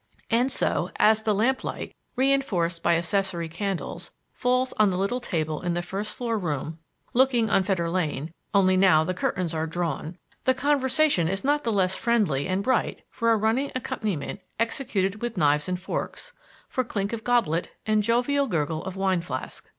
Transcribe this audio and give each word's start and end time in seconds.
And 0.31 0.51
so, 0.51 0.89
as 0.97 1.21
the 1.21 1.33
lamplight, 1.35 1.93
reinforced 2.15 2.81
by 2.81 2.95
accessory 2.95 3.47
candles, 3.47 4.09
falls 4.33 4.73
on 4.79 4.89
the 4.89 4.97
little 4.97 5.19
table 5.19 5.61
in 5.61 5.75
the 5.75 5.83
first 5.83 6.15
floor 6.17 6.39
room 6.39 6.79
looking 7.13 7.51
on 7.51 7.61
Fetter 7.61 7.87
Lane 7.87 8.33
only 8.51 8.75
now 8.75 9.03
the 9.03 9.13
curtains 9.13 9.53
are 9.53 9.67
drawn 9.67 10.17
the 10.45 10.55
conversation 10.55 11.27
is 11.27 11.43
not 11.43 11.63
the 11.63 11.71
less 11.71 11.95
friendly 11.95 12.47
and 12.47 12.63
bright 12.63 13.03
for 13.11 13.31
a 13.31 13.37
running 13.37 13.71
accompaniment 13.75 14.41
executed 14.59 15.21
with 15.21 15.37
knives 15.37 15.69
and 15.69 15.79
forks, 15.79 16.33
for 16.67 16.83
clink 16.83 17.13
of 17.13 17.23
goblet, 17.23 17.69
and 17.85 18.01
jovial 18.01 18.47
gurgle 18.47 18.83
of 18.83 18.95
wine 18.95 19.21
flask. 19.21 19.69